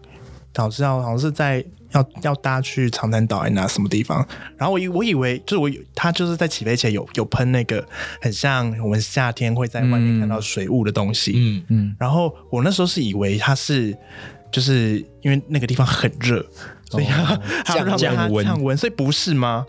[0.54, 7.86] 好像好像是在要要搭去长滩岛还是哪什么地方，然后我以我以为就是我以他就是在起飞前有有喷那个
[8.20, 13.96] 很像我们夏天会在外面看到水雾的东西，嗯，嗯，然后我那时候是以为它是
[14.50, 16.44] 就是因为那个地方很热，
[16.90, 18.44] 所以它它 要让它降温。
[18.44, 19.64] 降温，所以不是吗？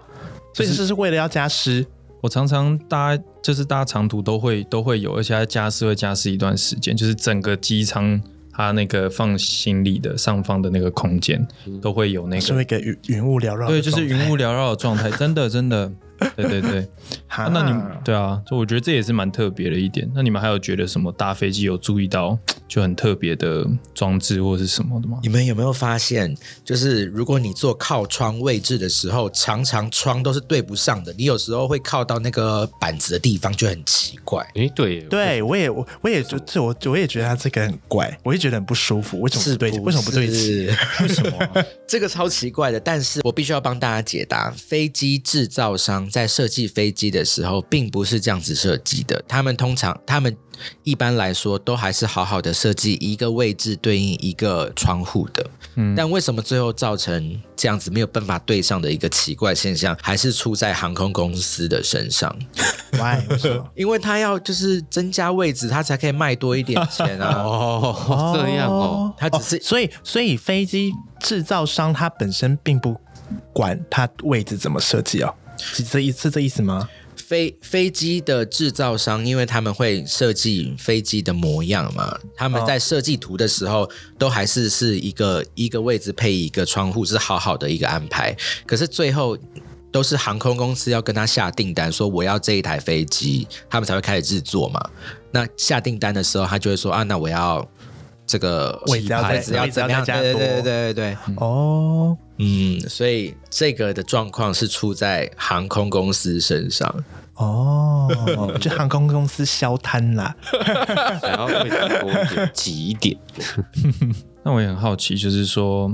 [0.54, 1.86] 所以这是为了要加湿。
[2.22, 8.22] 我常常搭就是搭长途都会都会有，而且它加湿会加湿一段时间，就是整个机舱
[8.60, 11.48] 它那个放行李的上方的那个空间
[11.82, 15.90] 都会有那个，是会给云云雾缭绕对，就是云雾缭绕的状态，真的真的，
[16.36, 16.88] 对对对。
[17.28, 20.10] 哈啊那你们对啊，就我觉得这也是蛮特别的一点。
[20.14, 25.20] 那你们还有觉得什么搭飞机有注意到就很特别的装置或是什么的吗？
[25.24, 34.46] 你们有没有发现，就是如果你坐靠窗位置的时候，常常窗都是对不上的，你有时候会靠到那个板子的地方，就很奇怪。
[34.56, 39.20] 诶，对，对，我也我我也就这我我也觉得他这个很怪，我也觉得很不舒服。
[39.22, 39.70] 为什么是对？
[39.80, 40.68] 为什么不对齐？
[40.68, 44.50] 是 为什么啊、这个超奇怪的，但是我必须要帮大家解答。
[44.52, 49.24] 飞机制造商在设计飞机的时候，并不是这样子设计的。
[49.28, 50.36] 他们通常，他们
[50.84, 55.50] 一般来说都还是好好的设计一个位置对应一个窗户的。
[55.76, 62.36] 嗯但为什么最后造成这样子没有办法对上的一个奇怪现象，还是出在航空公司的身上
[62.94, 63.22] ？Why？
[63.76, 67.40] 因为他要就是增加位置，他才可以卖多一点钱啊。
[67.44, 70.92] 哦，这样哦，他只是哦所以所以飞机
[71.22, 73.00] 制造商他本身并不
[73.54, 76.90] 管它位置怎么设计哦，是这意是这意思吗？
[77.16, 88.36] 飞飞机的制造商，因为他们会设计飞机的模样嘛，他们在设计图的时候，都还是是一个一个位置配一个窗户，是好好的一个安排。
[88.66, 89.38] 可是最后
[89.92, 94.82] 都是航空公司要跟他下订单，说我要这一台飞机，他们才会开始制作嘛。
[95.32, 97.64] 那下订单的时候，他就会说啊，那我要
[98.26, 100.04] 这个位置要再位置要怎么样？
[100.04, 101.18] 对对对对对对。
[101.36, 107.04] 哦，嗯，所以这个的状况是出在航空公司身上。
[107.36, 108.10] 哦，
[108.60, 110.36] 就航空公司消摊啦。
[111.22, 113.18] 想要位置多一点，挤一点，
[114.44, 115.88] 那我也很好奇，就是说，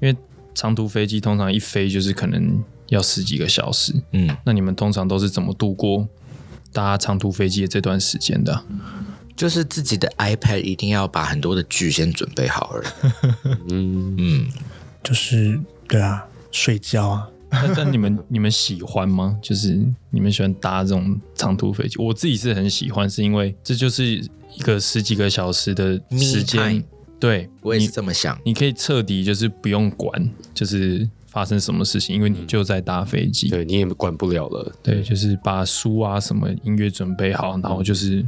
[0.00, 0.16] 因为
[0.54, 6.08] 长途飞机通常一飞就是可能要十几个小时，嗯，那你们通常都是怎么度过
[6.72, 8.64] 搭长途飞机的这段时间的啊？
[9.36, 12.86] 就是自己的 iPad 一定要把很多的剧先准备好而已。
[13.70, 14.48] 嗯， 嗯，
[15.04, 17.28] 就是对啊，睡觉啊。
[17.50, 19.38] 那但你们你们喜欢吗？
[19.40, 21.96] 就是你们喜欢搭这种长途飞机？
[21.98, 26.84] 我自己是很喜欢，是因为这就是一个十几个小时的时间
[27.18, 28.38] 对，我也你是这么想。
[28.44, 33.48] 你可以彻底就是不用管，就是发生什么事情，因为你就在搭飞机。
[33.48, 38.22] 对你也管不了了，对，就是把书啊什么音乐准备好，然后就是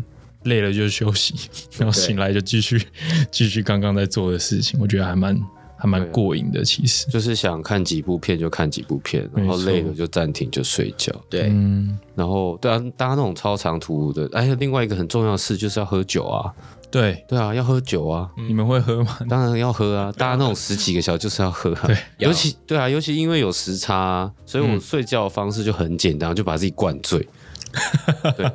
[0.45, 1.35] 累了就休息，
[1.79, 2.83] 然后醒来就继续
[3.31, 4.81] 继续刚刚在做的事情。
[4.81, 5.39] 我觉得还蛮
[5.81, 7.09] 还蛮过瘾的，其实。
[7.09, 11.13] 就是想看几部片就看几部片，然后累了就暂停就睡觉。
[11.29, 16.53] 对，嗯，然后对啊，搭那种超长途的，哎，另外一个很重要的事就是要喝酒啊，
[16.91, 19.19] 对，对啊，要喝酒啊，你们会喝吗？
[19.29, 21.97] 当然要喝啊，搭那种十几个小时就是要喝啊，对。
[22.19, 27.27] 尤其对啊，尤其因为有时差啊、所以我睡觉的方式就很简单，就把自己灌醉。
[28.37, 28.51] 对，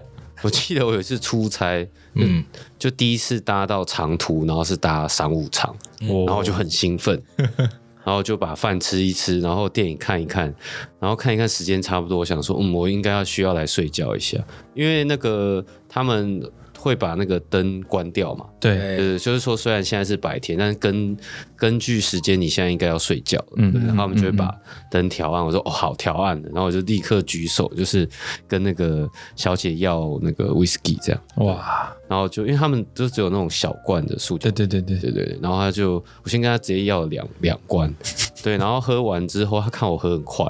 [0.46, 1.82] 我记得我有一次出差，
[2.14, 2.46] 嗯嗯，
[2.78, 5.76] 就第一次搭到长途，然后是搭商务舱，
[6.08, 7.20] 我然后就很兴奋，
[8.06, 10.54] 然后就把饭吃一吃，然后电影看一看，
[11.00, 14.38] 然后看一看时间差不多，我想说，嗯，我应该要需要来睡觉一下，
[14.76, 16.40] 因为那个他们
[16.86, 18.46] 会把那个灯关掉嘛。
[18.60, 21.18] 对，就是说，虽然现在是白天，但是根
[21.56, 23.54] 根据时间，你现在应该要睡觉了。
[23.56, 24.56] 嗯，然后他们就会把
[24.92, 25.44] 灯调暗。
[25.44, 26.50] 我说哦，好，调暗了。
[26.50, 28.08] 然后我就立刻举手，就是
[28.48, 31.22] 跟那个小姐要那个 whisky 这样。
[31.38, 35.94] 哇，然后就因为他们就只有那种小罐的塑胶对对对对，对对对，然后他就
[36.24, 37.92] 我先跟他直接要了两两罐，
[38.44, 40.46] 对，然后喝完之后，他看我喝很快，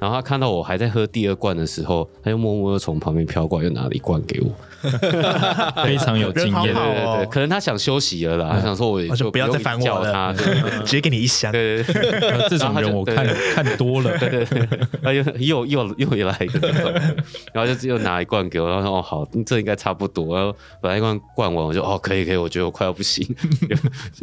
[0.00, 4.48] 然后他看到我还在喝第二罐的时候，他就默默的从旁边飘过来，又拿了一罐给我。
[5.84, 6.62] 非常有经验。
[6.62, 10.34] 对对对，可能他想休息了啦，他想说我也我就不要再烦我了。
[10.84, 11.52] 直接给你一箱。
[11.52, 12.20] 对对对。
[12.30, 13.24] 呃 这种人我看
[13.54, 14.68] 看多了，对对，
[15.02, 16.68] 他又又又又来一个，
[17.52, 23.24] 然后就又拿一罐给我，然后说哦好，这应该差不多，然后把那一罐灌完，我就哦可以可以，我觉得我快要不行，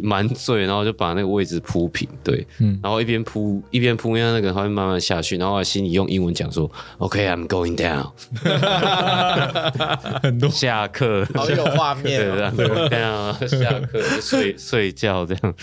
[0.02, 2.78] 蛮醉，然后就把那个位置铺平，对，嗯。
[2.82, 8.10] 然后一边铺一边铺，因为那个他会慢慢下去，然后我心里用英文讲说，OK，I'm、going down，
[10.22, 12.52] 很多下课，好有画面对哦。
[12.56, 15.54] 对对，这样 下课睡睡觉这样。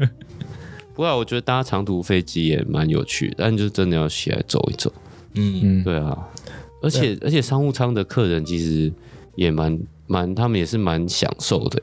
[0.96, 4.90] 不过我觉得搭长途飞机也蛮有趣的，但就真的要起来走一走。
[5.34, 6.26] 嗯，嗯，对啊，
[6.82, 8.90] 而且而且商务舱的客人其实
[9.36, 11.80] 也蛮蛮，他们也是蛮享受的。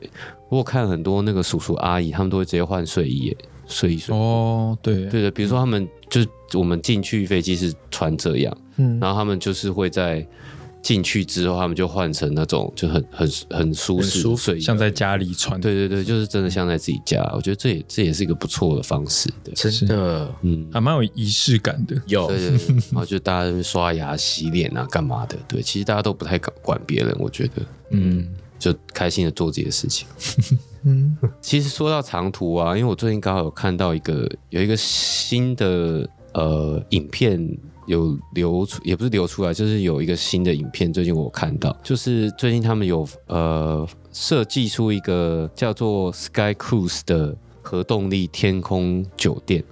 [0.50, 3.34] 我看很多那个叔叔阿姨，他们都会直接换睡衣，
[3.68, 4.14] 睡一睡。
[4.14, 10.26] 哦，对，对的，比如说他们就是我们进去飞机是穿这样，嗯，然后他们就是会在
[10.82, 17.20] 进去之后，他们就换成那种就很很很舒适像在家里穿，对对对，就是真的像在自己家。
[17.34, 19.28] 我觉得这也这也是一个不错的方式。
[19.42, 22.00] 对，真的嗯，还蛮有仪式感的。
[22.06, 25.36] 有对对对， 然后就大家刷牙、洗脸啊，干嘛的？
[25.48, 30.06] 对，其实大家都不太敢管别人，我觉得嗯，就开心的做自己的事情。
[30.88, 37.40] 嗯，其实说到长途啊，因为我最近刚好有看到一个有一个新的呃影片
[37.86, 49.64] 有流出，也不是流出来，就是有一个新的影片，最近我有看到，就是最近他们有呃设计出一个叫做 Sky Cruise 的核动力天空酒店，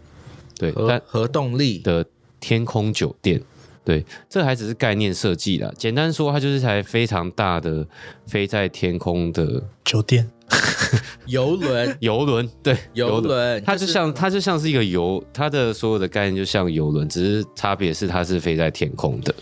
[0.58, 2.04] 对，但核核动力的
[2.40, 3.42] 天空酒店。
[3.84, 5.70] 对，这还只是概念设计啦。
[5.76, 7.86] 简单说，它就是台非常大的
[8.26, 10.30] 飞在天空的酒店
[11.26, 12.48] 游轮， 游轮。
[12.62, 19.34] 对，游轮它就像它就像是一个游，它的所有的概念就像游轮，只是差别是它是飞在天空的。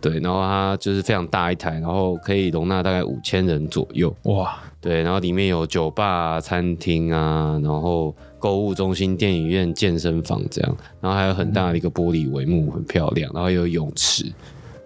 [0.00, 4.14] 对，然后它就是非常大一台，然后可以容纳大概五千人左右。
[4.24, 14.24] 哇，对，然后里面有酒吧、啊、餐厅啊，然后购物中心、电影院、健身房这样，然后还有很大的一个玻璃帷幕，很漂亮，然后有泳池，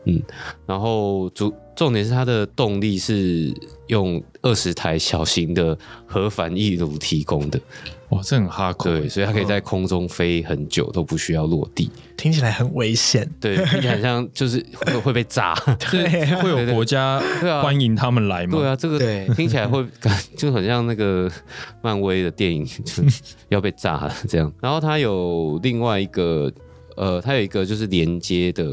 [0.05, 0.21] 嗯，
[0.67, 3.53] 然后主重点是它的动力是
[3.87, 5.77] 用二十台小型的
[6.07, 7.61] 核反应炉提供的，
[8.11, 8.91] 哇，这很哈口。
[8.91, 13.29] 对，所以它可以在空中飞很久都不需要落地，听起来很危险。
[13.41, 15.55] 对，听起来很像就是会会被炸，
[15.91, 17.21] 对会有国家
[17.63, 18.59] 欢迎他们来吗？
[18.59, 21.31] 对啊，这个对听起来会感 就很像那个
[21.81, 23.03] 漫威的电影，就
[23.49, 24.53] 要被炸了这样。
[24.61, 26.53] 然后它有另外一个，
[26.97, 28.65] 呃，它有一个就是连接的，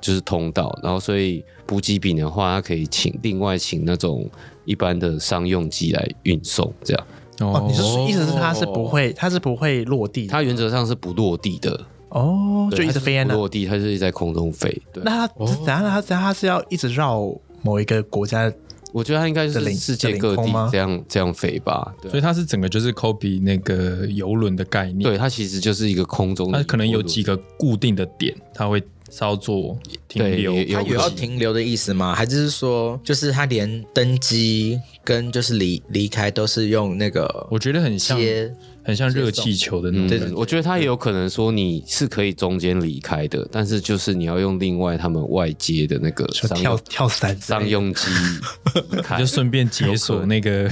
[0.00, 0.76] 就是通道。
[0.82, 4.28] 然后所以补给品的话，它可以请另外请那种
[4.64, 7.06] 一般的商用机来运送，这样。
[7.40, 10.26] 哦，你是说意思是它是不会，它是不会落地？
[10.26, 13.30] 它原则上是不落地的，哦，就对一直飞在那。
[13.30, 14.70] 它不落地，它就是在空中飞。
[14.92, 15.82] 对，那它哦怎样？
[15.82, 16.20] 它等下？
[16.20, 17.28] 它是要一直绕
[17.62, 18.52] 某一个国家？
[18.94, 21.92] 我觉得它应该是世界各地这样这样飞吧。
[22.08, 25.00] 所以它是整个就是 copy 那个游轮的概念。
[25.00, 28.80] 对，，它其实就是一个空中的，它可能有几个固定的点，它会
[29.10, 29.76] 稍作
[30.06, 30.54] 停留。
[30.54, 32.14] 有它有要停留的意思吗？
[32.14, 38.54] 还是说，就是它连登机跟就是离离开都是用那个我觉得很像，接？
[38.84, 40.34] 很像热气球的那种嗯感觉。
[40.36, 46.24] 我觉得他也有可能说你是可以中间离开的，但是就是你要用另外他们外接的那个
[46.54, 48.10] 跳跳伞商用机
[49.12, 49.26] 你就。
[49.26, 50.70] 顺便解锁那个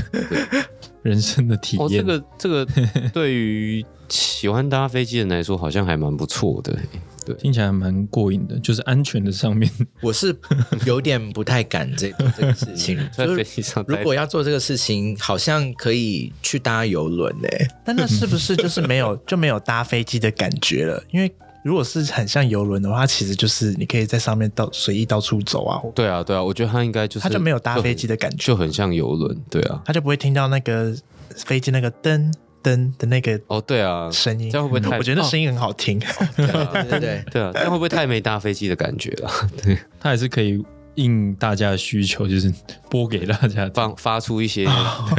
[1.02, 2.02] 人生的体哦，这。
[2.02, 2.66] 个这个
[3.12, 6.76] 对于喜欢搭飞机的人来说，好像还蛮不错的。
[7.24, 10.36] 对听起来蛮过瘾的，就是安全的上面，我是
[10.84, 12.98] 有点不太敢这这个事情。
[13.16, 17.68] 在飞就是机上，如果要做这个事情，好像可以去搭游轮欸诶。
[17.84, 21.00] 但那是不是就是没有 就没有搭飞机的感觉了？
[21.12, 21.32] 因为
[21.64, 29.40] 如果是很像游轮的话，其实就是你可以在上面到随意到处走啊，或对啊对啊，我觉得它应该就是它就没有搭飞机的感觉，就很像游轮。
[29.48, 30.92] 对啊，它就不会听到那个
[31.36, 32.32] 飞机那个噔
[32.62, 34.50] 噔的那个哦对啊，声音。
[34.50, 34.98] 这样会不会太？
[34.98, 35.98] 我觉得那声音很好听。
[36.36, 39.30] 对对对， 对啊，这样会不会太没搭飞机的感觉了？
[39.62, 40.64] 对它还是可以
[40.96, 42.52] 应大家的需求，就是
[42.90, 43.70] 播给大家听。
[43.74, 44.66] 放发出一些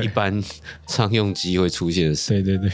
[0.01, 0.41] 一般
[0.87, 2.43] 商用机会出现的声音。
[2.43, 2.69] 对对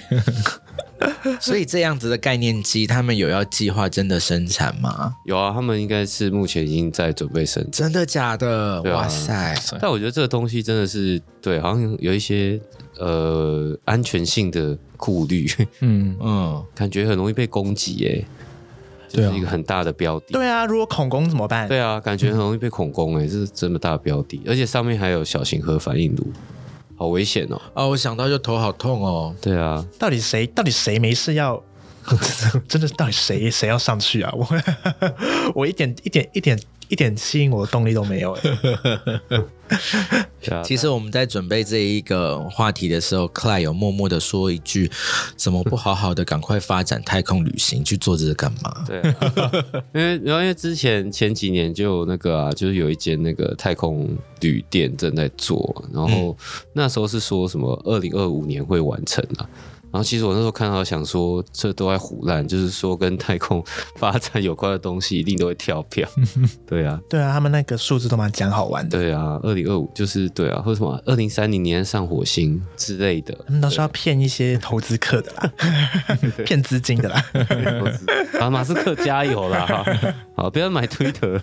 [0.99, 5.13] 对， 所以这样子的概念机，他们有要计划真的生产吗？
[5.25, 7.71] 有啊，他们应该是目前已经在准备生产。
[7.71, 8.81] 真的假的？
[8.83, 9.55] 啊哇塞！
[9.81, 12.59] 但我觉得这个东西真的是对，好像有一些
[12.99, 15.47] 呃安全性的顾虑，
[15.81, 18.25] 嗯， 嗯，感觉很容易被攻击耶。
[19.11, 20.25] 对啊就是一个很大的标的。
[20.33, 21.67] 对啊，如果恐攻怎么办？
[21.67, 26.31] 对啊，感觉很容易被恐攻哎，这是这么大的标的，而且上面还有小型核反应炉，
[26.95, 27.59] 好危险哦。
[27.73, 29.33] 啊，我想到就头好痛哦。
[29.41, 31.59] 对啊，到底谁到底谁没事要？
[32.67, 34.31] 真的到底谁谁要上去啊？
[34.35, 34.47] 我
[35.55, 36.59] 我一点一点一点
[36.89, 38.37] 一点吸引我的动力都没有。
[40.63, 44.89] 其实我们在准备这一个话题的时候，Clay 有默默的说一句
[45.37, 48.83] ：“怎么不好好的赶快发展太空旅行，去做这个干嘛？
[48.87, 49.51] 对啊，
[49.93, 54.09] 因为然后因为之前前几年就有那个啊，就是有一间那个太空
[54.41, 56.35] 旅店正在做，然后
[56.73, 59.47] 那时候是说什么二零二五年会完成啊。
[59.91, 63.63] 然后其实我那时候看到想说，这都在胡乱，就是说跟太空
[63.95, 66.07] 发展有关的东西一定都会跳票。
[66.67, 73.35] 对啊，对啊，他们那个数字都蛮讲好玩的，对啊，二零二五就是对啊，或者什么二零三零年上火星之类的。
[73.47, 75.51] 他们都是要骗一些投资客的啦，
[76.45, 77.25] 骗资金的啦。
[78.39, 79.83] 啊，马斯克加油啦！
[80.35, 81.39] 好，不要买 Twitter，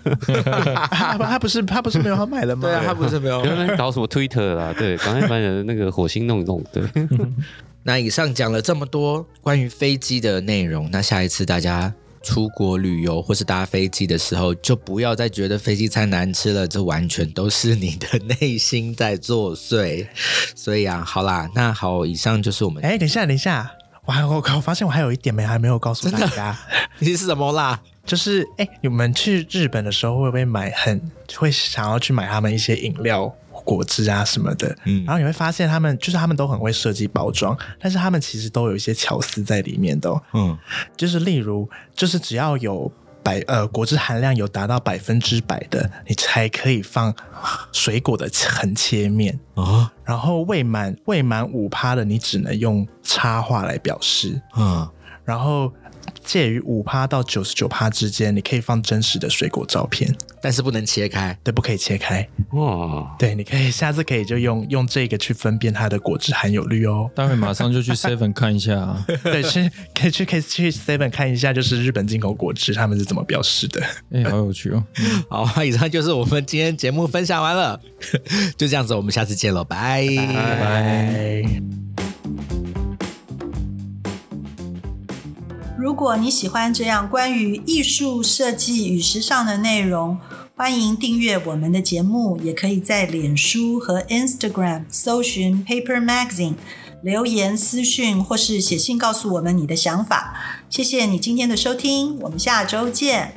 [0.89, 2.61] 他 他不是他不是没有要买了？”吗？
[2.67, 3.47] 对啊，他不是没有不。
[3.47, 4.73] 要搞什么 Twitter 啦。
[4.77, 6.63] 对，赶快把你的那个火星弄一弄。
[6.71, 6.83] 对，
[7.87, 20.05] 那以上讲了这么多关于飞机的内容，那下一次大家出国旅游或是搭飞机的时候，就不要再觉得飞机餐难吃了，这完全都是你的内心在作祟。
[20.53, 22.83] 所以啊，好啦，那好，以上就是我们。
[22.83, 23.71] 哎，等一下等一下，
[24.03, 26.59] 我还我我发现我还有一点没还没有告诉大家，
[26.99, 27.79] 你是什么啦？
[28.05, 33.33] 就是哎，你们去日本的时候会不会买很会想要去买他们一些饮料？
[33.67, 35.03] 果汁啊什么的，嗯。
[35.03, 40.57] 然后你会发现他们就是他们都很会设计包装，但是他们其实都有一些巧思在里面的、哦，嗯，
[40.95, 42.89] 就是例如，就是只要有
[43.21, 47.13] 百呃果汁含量有达到百分之百的，你才可以放
[47.73, 49.37] 水果的横切面。
[49.55, 54.41] 哦，然后未满未满五趴的，你只能用插画来表示。
[54.55, 54.87] 嗯，
[55.25, 55.73] 然后
[56.23, 61.37] 介于五趴到九十九趴之间，你可以放真实的水果照片，但是不能切开。
[61.43, 62.27] 对，不可以切开。
[62.51, 67.09] 哇，对，你可以下次可以就用用这个去分辨它的果汁含有率哦。
[67.15, 69.05] 待会马上就去 Seven 看一下、啊。
[69.23, 73.81] 对，去可以去可以去 Seven 看一下，就是日本进口果汁他们是怎么表示的。
[74.11, 74.83] 哎、好有趣哦！
[75.29, 77.79] 好，以上就是我们今天节目分享完了，
[78.57, 82.66] 就这样子，我们下次见喽，拜拜拜。
[85.77, 90.17] 如果你喜欢这样关于艺术设计与时尚的内容，
[90.55, 96.55] 欢迎订阅我们的节目，也可以在脸书和 Instagram 搜寻 Paper Magazine，
[97.03, 100.33] 留言私讯或是写信告诉我们你的想法。
[100.67, 103.35] 谢谢你今天的收听，我们下周见。